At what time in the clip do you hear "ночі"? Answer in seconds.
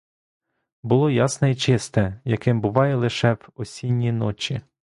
4.11-4.61